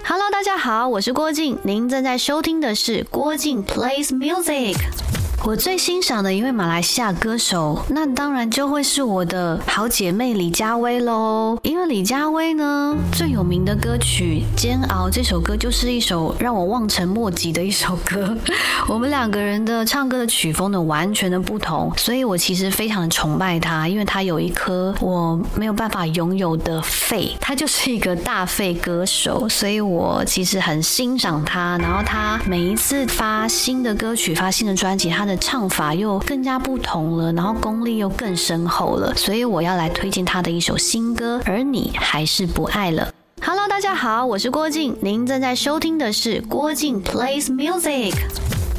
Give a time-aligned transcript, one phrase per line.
[0.00, 4.74] Hello，大家好，我是郭靖，您正在收听的是郭靖 plays music。
[5.44, 11.58] 我最欣赏的一位马来西亚歌手，那当然就会是我的好姐妹李佳薇喽。
[11.64, 18.36] 因为李佳薇呢，最有名的歌曲《煎熬》这首歌，就是一首让我望尘莫及的一首歌。
[18.86, 31.76] 我们两个人的唱歌的曲风呢，完全的不同，所以我其实非常的崇拜她，因为她有一颗我没有办法拥有的肺，她就是一个大肺歌手，所以我其实很欣赏她。
[31.78, 43.12] 然后她每一次发新的歌曲、发新的专辑，她的唱法又更加不同了，然后功力又更深厚了，所以我要来推荐他的一首新歌，而你还是不爱了。
[43.44, 48.12] Hello，大家好，我是郭靖，您正在收听的是郭靖 plays music。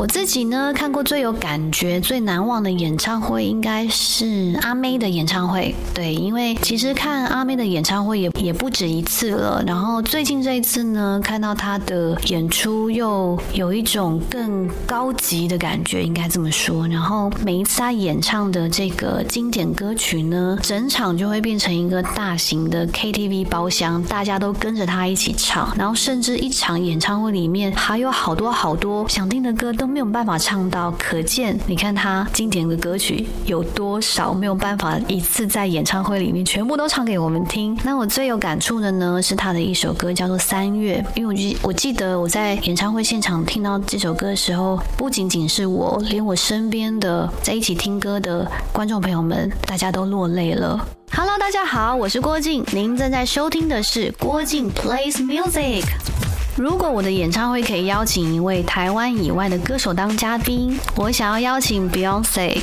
[0.00, 5.74] 我自己呢，看过最有感觉、最难忘的演唱会，应该是阿妹的演唱会。
[5.92, 9.62] 对，因为其实看阿妹的演唱会也也不止一次了。
[9.66, 16.88] 然后最近这一次呢，看到她的演出，又有一种更高级的感觉，应该这么说。
[16.88, 25.70] 然后每一次她演唱的这个经典歌曲呢，整场就会变成一个大型的 KTV 包厢，大家都跟着她一起唱。
[25.76, 29.89] 然后甚至一场演唱会里面还有好多好多想听的歌都。
[29.90, 37.76] 没有办法唱到，可见你看他经典的歌曲有多少没有办法一次在演唱会里面全部都唱给我们听。
[37.82, 50.78] 那我最有感触的呢，是他的一首歌叫做《三月》，因为我记我记得我在演唱会现场听到这首歌的时候，不仅仅是我，连我身边的在一起听歌的观众朋友们，大家都落泪了。
[51.12, 56.29] Hello，大家好，我是郭靖，您正在收听的是郭靖 plays music。
[56.56, 62.60] 如果我的演唱会可以邀请一位台湾以外的歌手当嘉宾，我想要邀请 Beyonce，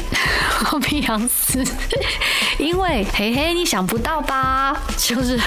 [0.81, 1.63] 碧昂斯，
[2.59, 4.75] 因为嘿嘿，你想不到吧？
[4.97, 5.39] 就是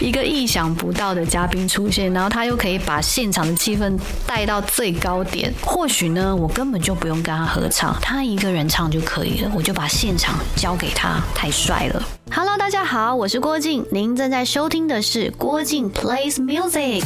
[0.00, 5.52] 一个意想不到的嘉宾出现，然后他又可以把现场的气氛带到最高点。
[5.62, 12.02] 或许呢，我根本就不用跟他合唱，他一个人唱就可以了，我就把现场交给他，太帅了。
[12.30, 17.04] Hello，大家好，我是郭靖，您正在收听的是郭靖 plays music。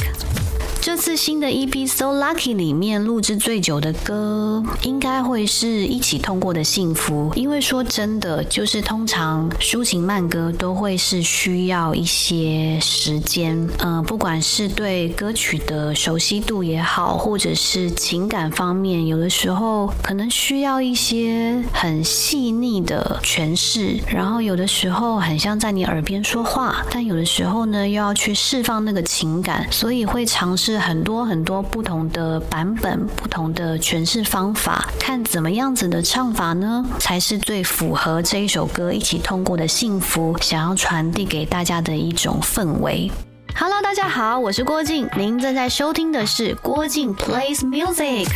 [0.81, 7.31] 这次新的 EP So Lucky 里面录制最久的歌，应该会是一起通过的幸福。
[7.35, 30.70] 因为说真的，就是通常抒情慢歌都会是需要一些时间，嗯，不管是对歌曲的熟悉度也好，或者是情感方面，有的时候可能需要一些很细腻的诠释，然后有的时候很像在你耳边说话，但有的时候呢，又要去释放那个情感，所以会尝试。
[30.71, 43.11] 是很多很多不同的版本、不同的诠释方法，看怎么样子的唱法呢，才是最符合这一首歌一起通过的幸福，想要传递给大家的一种氛围。
[43.53, 48.29] Hello，大家好，我是郭靖，您正在收听的是郭靖 plays music。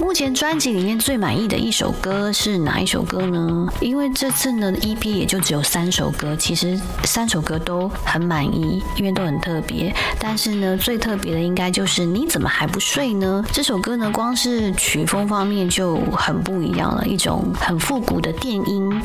[0.00, 3.66] 目前专辑里面最满意的一首歌是哪一首歌呢？
[3.80, 9.94] 因为这次呢 EP 也就只有三首歌，其实三首歌都很满意，因为都很特别。
[10.18, 13.44] 但是呢，最特别的应该就是你怎么还不睡呢？
[13.52, 19.02] 这首歌呢，光是曲风方面就很不一样了，一种很复古的电音，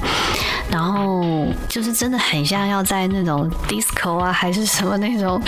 [0.71, 1.23] 然后
[1.67, 5.41] 就是真的很像要在那种 disco 啊，还是什么那种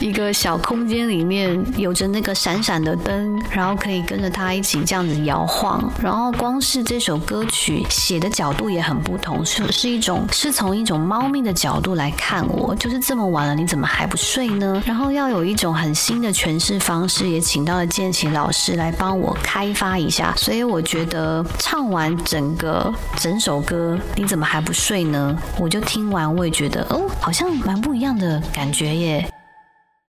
[0.00, 4.82] 一个小空间里面，有着那个闪闪的灯，然后可以跟着他一起。
[4.84, 14.82] 这样子摇晃，然后光是这首歌曲写的角度也很不同，是是一种是从一种猫咪的角度来看我，就是这么晚了你怎么还不睡呢？
[14.84, 25.36] 然后要有一种很新的诠释方式，也请到了建奇老师来帮我开发一下，所以我觉得唱完整个整首歌你怎么还不睡呢？
[25.58, 29.28] 我就听完我也觉得哦，好像蛮不一样的感觉耶。